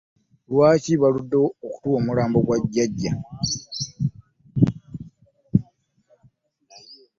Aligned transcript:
Lwaki 0.51 0.93
baluddewo 1.01 1.47
okutuwa 1.65 1.95
omulambo 1.99 2.37
gwa 2.45 2.57
jjajja? 2.61 3.11